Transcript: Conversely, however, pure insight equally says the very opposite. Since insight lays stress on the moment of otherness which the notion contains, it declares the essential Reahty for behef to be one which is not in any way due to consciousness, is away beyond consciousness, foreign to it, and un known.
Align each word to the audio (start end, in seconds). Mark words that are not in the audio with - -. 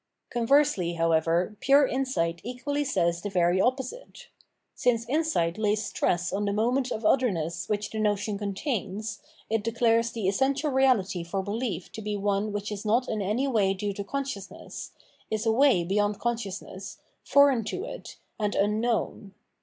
Conversely, 0.31 0.93
however, 0.93 1.55
pure 1.59 1.85
insight 1.85 2.41
equally 2.43 2.83
says 2.83 3.21
the 3.21 3.29
very 3.29 3.61
opposite. 3.61 4.29
Since 4.73 5.07
insight 5.07 5.59
lays 5.59 5.85
stress 5.85 6.33
on 6.33 6.45
the 6.45 6.53
moment 6.53 6.91
of 6.91 7.05
otherness 7.05 7.69
which 7.69 7.91
the 7.91 7.99
notion 7.99 8.35
contains, 8.39 9.21
it 9.47 9.63
declares 9.63 10.09
the 10.11 10.27
essential 10.27 10.71
Reahty 10.71 11.23
for 11.23 11.43
behef 11.43 11.91
to 11.91 12.01
be 12.01 12.17
one 12.17 12.51
which 12.51 12.71
is 12.71 12.83
not 12.83 13.07
in 13.07 13.21
any 13.21 13.47
way 13.47 13.75
due 13.75 13.93
to 13.93 14.03
consciousness, 14.03 14.91
is 15.29 15.45
away 15.45 15.83
beyond 15.83 16.17
consciousness, 16.19 16.97
foreign 17.23 17.63
to 17.65 17.83
it, 17.83 18.17
and 18.39 18.55
un 18.55 18.79
known. 18.81 19.35